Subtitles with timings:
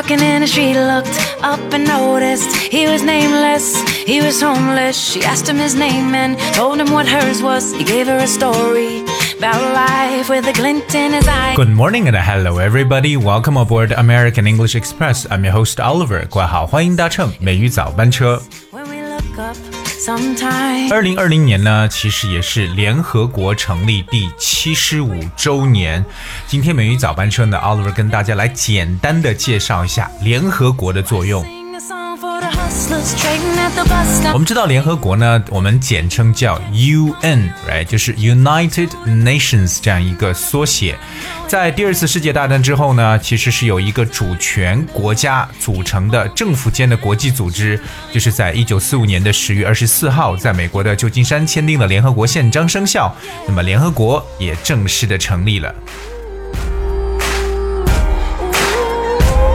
[0.00, 4.96] walking in the street, looked up and noticed he was nameless, he was homeless.
[4.96, 7.74] She asked him his name and told him what hers was.
[7.74, 9.04] He gave her a story
[9.36, 11.54] about life with a glint in his eye.
[11.56, 13.16] Good morning and hello everybody.
[13.16, 15.26] Welcome aboard American English Express.
[15.30, 16.26] I'm your host Oliver.
[16.30, 18.40] 各位好，欢迎搭乘美语早班车。
[18.72, 19.79] When we look up, sometime.
[20.89, 26.03] 二零二零年呢，其实也是联合国成立第七十五周年。
[26.47, 31.60] 今天美语早班车呢，Oliver 跟大家来简单的介绍一下联合国的作用。
[34.33, 40.95] 我们知道联合国呢，我们简称叫 UN，right，就是 United Nations 这样一个缩写。
[41.47, 47.79] 在第二次世界大战之后呢，其实是由一个主权国家组成的政府间的国际组织，
[48.11, 53.11] 就是在一九四五年的十月二十四号，在美国的旧金山签订了联合国宪章生效，
[53.47, 55.73] 那么联合国也正式的成立了。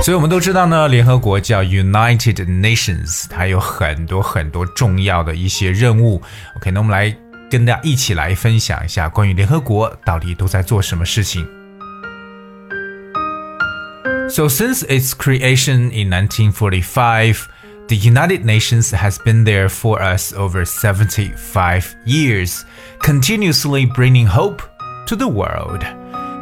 [0.05, 6.21] 所以我们都知道呢，联合国叫 United Nations，它有很多很多重要的一些任务。
[6.55, 7.15] OK，那我们来
[7.51, 11.45] 跟大家一起来分享一下关于联合国到底都在做什么事情。
[14.27, 17.43] So since its creation in 1945,
[17.87, 22.61] the United Nations has been there for us over 75 years,
[23.01, 24.63] continuously bringing hope
[25.05, 25.85] to the world.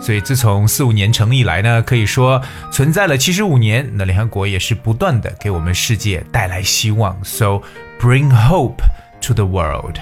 [0.03, 3.89] 所以自从四五年成立以来呢，可以说存在了七十五年。
[3.95, 7.17] 那联合国也是不断的给我们世界带来希望。
[7.23, 7.61] So
[7.99, 8.81] bring hope
[9.21, 9.99] to the world.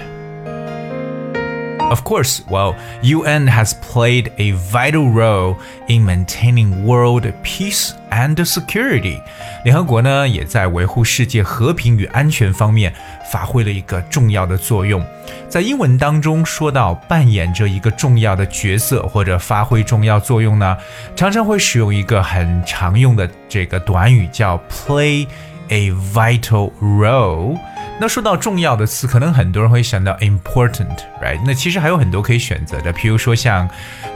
[1.90, 5.56] Of course, well, UN has played a vital role
[5.88, 9.19] in maintaining world peace and security.
[9.63, 12.93] 联合国呢，也在维护世界和平与安全方面
[13.31, 15.03] 发挥了一个重要的作用。
[15.49, 20.77] 在英文当中说到扮演着一个重要的角色或者发挥重要作用呢，
[21.15, 25.27] 常常会使用一个很常用的这个短语叫 play
[25.69, 27.57] a vital role。
[28.03, 31.39] 那说到重要的词，可能很多人会想到 important，right？
[31.45, 33.65] 那其实还有很多可以选择的，譬如说像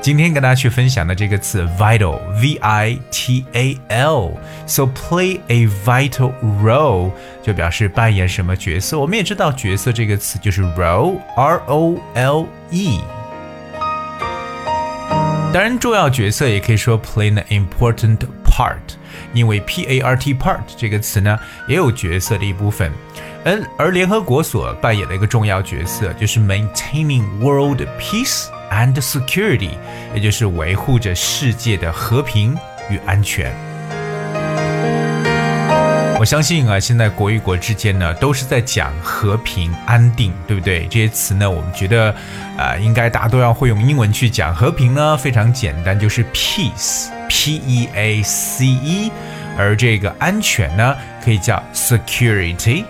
[0.02, 2.52] 今天跟大家去分享的这个词 vital，v-i-t-a-l。
[4.66, 7.12] So play a vital role
[7.42, 9.00] 就表示扮演什么角色。
[9.00, 11.98] 我们也知道角色这个词就是 role，r-o-l-e。
[15.54, 18.78] 当然，重要角色也可以说 play an important part，
[19.34, 22.92] 因为 p a r t part 这个词呢也有角色的一部分。
[23.46, 29.72] 嗯而联合国所扮演的一个重要角色就是 maintaining world peace and security，
[30.14, 32.56] 也就是维护着世界的和平
[32.90, 33.56] 与安全。
[36.28, 40.86] 相信啊，现在国与国之间呢，都是在讲和平安定，对不对？
[40.88, 42.14] 这些词呢，我们觉得，
[42.58, 44.54] 啊、应该大家都要会用英文去讲。
[44.54, 49.10] 和平呢，非常简单，就是 peace，p e a c e，
[49.58, 52.84] 而这个安全呢，可以叫 security。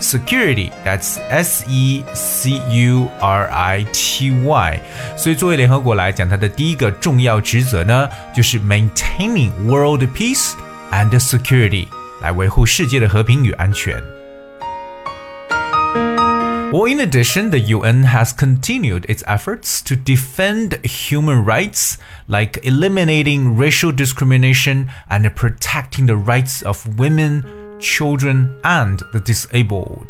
[0.00, 4.80] Security，that's S E C U R I T Y。
[5.16, 10.52] 所以作为联合国来讲，它的第一个重要职责呢，就是 maintaining world peace
[10.92, 11.88] and security，
[12.23, 14.01] 来维护世界的和平与安全。
[16.71, 21.95] Well, in addition, the UN has continued its efforts to defend human rights,
[22.27, 27.43] like eliminating racial discrimination and protecting the rights of women,
[27.79, 30.09] children, and the disabled.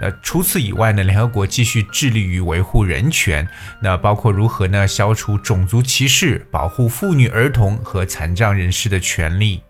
[0.00, 3.48] 那除此以外呢，联合国继续致力于维护人权，
[3.82, 9.60] 那包括如何呢消除种族歧视，保护妇女、儿童和残障人士的权利。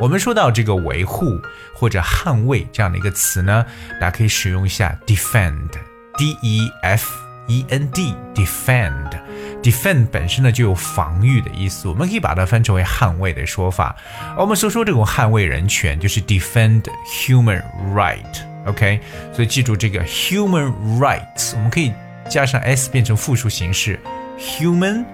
[0.00, 1.38] 我们说到这个维护
[1.74, 3.64] 或者捍卫这样的一个词呢，
[4.00, 7.12] 大家可以使用一下 defend，d e f
[7.46, 13.94] e n d，defend，defend 本身呢就有防御的意思，我们可以把它翻成为捍卫的说法。
[14.36, 17.62] 而我们所说这种捍卫人权，就是 defend human
[17.94, 18.98] right，OK？、
[19.32, 21.92] 所以记住这个 human rights，我们可以
[22.30, 24.00] 加上 s 变成复数形式
[24.38, 25.04] ，human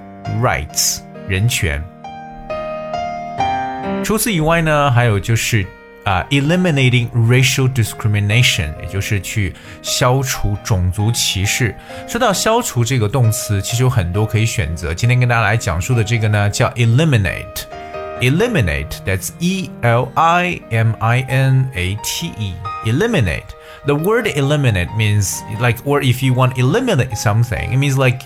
[0.40, 1.82] rights 人权。
[4.03, 5.65] 除此以外呢，还有就是
[6.03, 11.75] 啊、e l i m i n a t i n g racial discrimination，也就是去消除种族歧视。
[12.07, 14.93] 说到消除这个动词，其实有很多可以选择。
[14.93, 22.53] 今天跟大家来讲述的这个呢，叫 eliminate。Eliminate, that's E L I M I N A T E.
[22.85, 23.43] Eliminate.
[23.85, 28.21] The word eliminate means like, or if you want eliminate something, it means like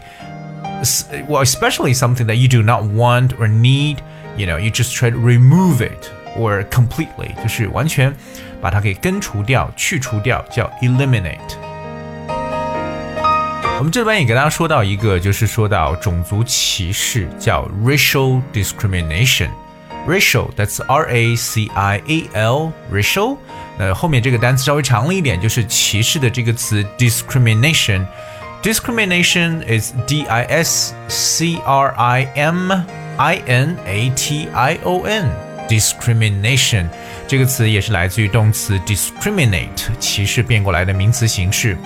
[0.81, 4.03] s- well, especially something that you do not want or need,
[4.37, 8.13] you know, you just try to remove it or completely，就是完全
[8.61, 11.37] 把它给根除掉、去除掉，叫 eliminate。
[13.77, 19.49] 我们这边也给大家说到一个，就是说到种族歧视，叫 racial discrimination。
[20.07, 23.37] racial，that's R A C I A L，racial。
[23.77, 32.73] 那后面这个单词稍微长了一点，就是歧视的这个词 discrimination。Discrimination is D I S C R I M
[33.16, 35.28] I N A T I O N.
[35.68, 36.86] Discrimination
[37.26, 41.76] 这个词也是来自于动词 discriminate，歧视变过来的名词形式。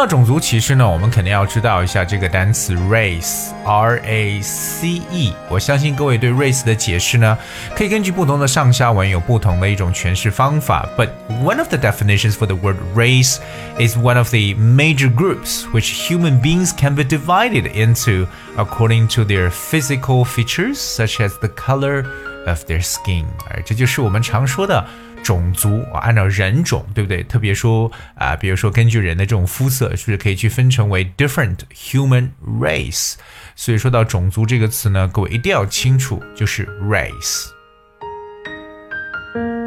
[0.00, 5.32] 到种族歧视呢，我们肯定要知道一下这个单词 race，r a c e。
[5.48, 7.36] 我相信各位对 race 的解释呢，
[7.76, 10.88] 可以根据不同的上下文有不同的一种诠释方法。
[10.96, 11.10] But
[11.42, 13.38] one of the definitions for the word race
[13.78, 18.26] is one of the major groups which human beings can be divided into
[18.56, 22.04] according to their physical features, such as the color
[22.46, 23.24] of their skin。
[23.50, 24.84] 哎，这就是我们常说的。
[25.22, 27.22] 种族啊，按照人种，对不对？
[27.24, 32.30] 特别说啊，比如说根据人的这种肤色，是不是可以去分成为 different human
[32.60, 33.14] race？
[33.56, 37.48] 所以说到种族这个词呢，各位一定要清楚，就是 race。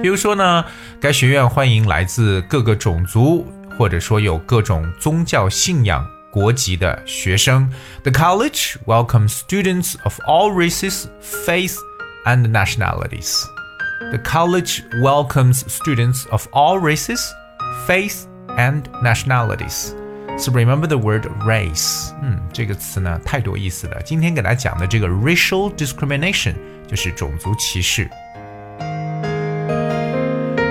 [0.01, 0.63] 比如说呢，
[1.01, 3.45] 该学院欢迎来自各个种族，
[3.77, 7.69] 或者说有各种宗教信仰、国籍的学生。
[8.03, 11.75] The college welcomes students of all races, faith,
[12.23, 13.43] and nationalities.
[14.11, 17.19] The college welcomes students of all races,
[17.85, 18.27] faiths,
[18.57, 19.93] and nationalities.
[20.37, 22.11] So remember the word race.
[22.21, 24.01] 嗯，这个词呢太多意思了。
[24.03, 26.53] 今天给大家讲的这个 racial discrimination
[26.87, 28.09] 就是种族歧视。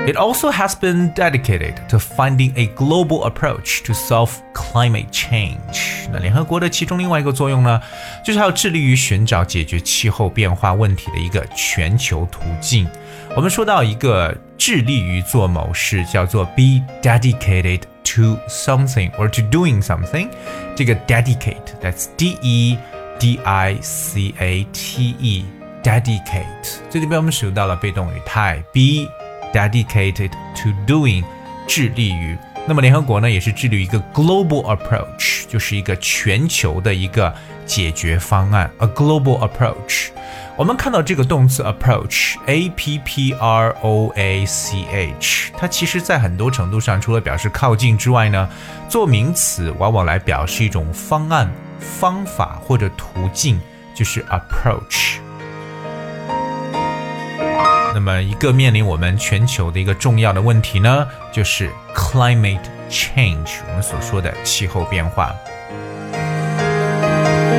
[0.07, 6.09] It also has been dedicated to finding a global approach to solve climate change。
[6.11, 7.79] 那联合国的其中另外一个作用呢，
[8.25, 12.89] 就是要致力于寻找解决气候变化问题的一个全球途径。
[13.37, 20.29] 我们说到一个致力于做某事，叫做 be dedicated to something or to doing something。
[20.75, 22.79] 这个 dedicate，that's D E
[23.19, 26.79] D I C A T E，dedicate。
[26.91, 31.25] 这里边我们使用到了被动语态 be。dedicated to doing，
[31.67, 32.37] 致力于。
[32.67, 40.09] 那么联合国呢，也是致力于一个 global approach，就是一个全球的一个解决方案，a global approach。
[40.56, 48.48] 我们看到这个动词 approach，a p p r o a c h，它其实在很多程度上，除了表示靠近之外呢，
[48.88, 53.60] 做名词往往来表示一种方案、方法或者途径，
[53.96, 55.16] 就是 approach。
[57.96, 62.62] 那么，一个面临我们全球的一个重要的问题呢，就是 climate
[62.92, 65.34] change，我们所说的气候变化。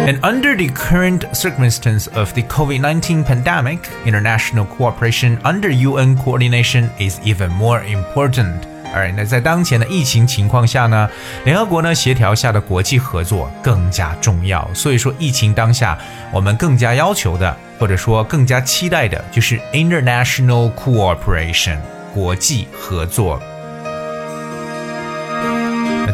[0.08, 6.90] And under the current circumstance of the COVID 19 pandemic, international cooperation under UN coordination
[6.98, 8.62] is even more important.
[8.92, 11.08] 而那在当前的疫情情况下呢，
[11.46, 14.68] 联合国呢协调下的国际合作更加重要。
[14.74, 15.96] 所以说，疫情当下，
[16.32, 21.78] 我们更加要求的，或者说更加期待的，就是 international cooperation
[22.16, 23.40] 国际合作。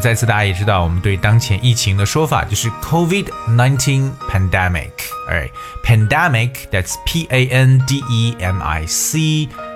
[0.00, 4.90] 再次，大家也知道，我们对当前疫情的说法就是 COVID-19 pandemic。
[5.28, 5.48] 哎，
[5.84, 7.88] pandemic，that's P-A-N-D-E-M-I-C。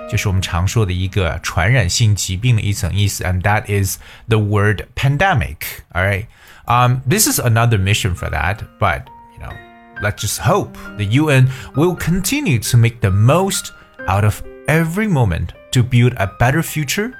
[0.09, 3.97] 就是我们常说的一个传染性疾病的一层意思，and that is
[4.27, 5.57] the word pandemic.
[5.93, 6.25] All right,
[6.65, 9.53] um, this is another mission for that, but you know,
[10.01, 13.71] let's just hope the UN will continue to make the most
[14.05, 17.13] out of every moment to build a better future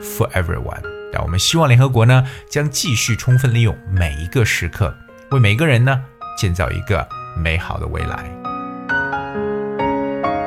[0.00, 0.82] for everyone.
[1.12, 4.94] 但我们希望联合国呢，将继续充分利用每一个时刻，
[5.30, 6.02] 为每个人呢
[6.36, 8.24] 建造一个美好的未来。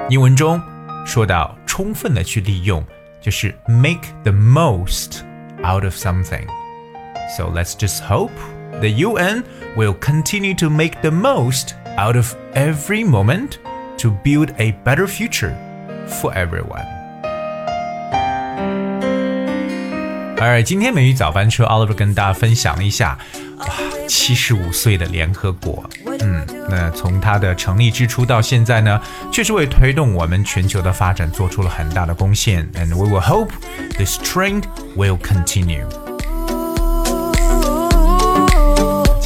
[0.09, 0.61] 英文中
[1.05, 2.85] 说到充分的去利用，
[3.21, 5.21] 就是 make the most
[5.63, 6.45] out of something.
[7.35, 8.31] So let's just hope
[8.81, 9.43] the UN
[9.75, 13.57] will continue to make the most out of every moment
[13.99, 15.55] to build a better future
[16.07, 16.94] for everyone.
[20.38, 23.18] 而今天美语早班车，Oliver 跟大家分享了一下，
[23.58, 23.66] 哇，
[24.06, 25.88] 七十五岁的联合国，
[26.20, 26.46] 嗯。
[26.68, 29.00] 那从它的成立之初到现在呢，
[29.32, 32.68] 确实为推动我们全球的发展做出了很大的贡献。
[32.74, 33.50] And we will hope
[33.96, 34.64] this trend
[34.96, 36.05] will continue.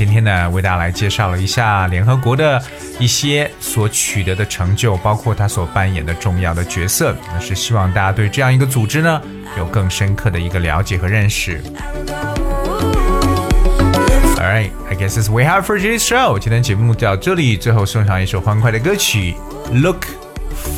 [0.00, 2.58] 今天呢，为大家来介绍了一下联合国的
[2.98, 7.14] 一些所取得的成就，包括他所扮演的重要的角色。
[7.30, 9.20] 那是希望大家对这样一个组织呢，
[9.58, 11.60] 有更深刻的一个了解和认识。
[14.38, 16.38] All right, I guess that's we have for today's show.
[16.38, 19.34] 今天节目到这里，最后送上一首欢快的歌曲
[19.82, 20.06] 《Look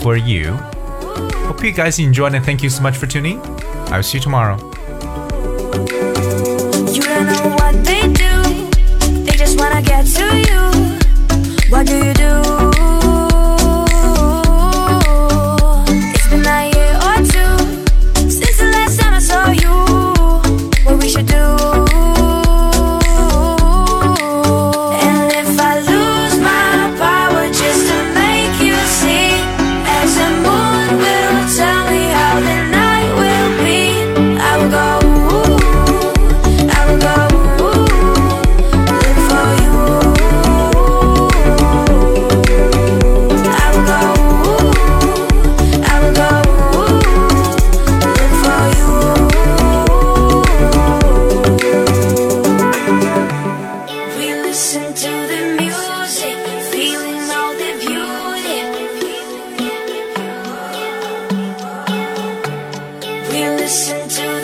[0.02, 0.50] for You》。
[1.46, 3.38] Hope you guys enjoy and thank you so much for tuning.
[3.92, 4.58] I'll see you tomorrow.
[9.62, 11.70] Just wanna get to you.
[11.70, 12.91] What do you do?
[63.32, 64.41] We listen to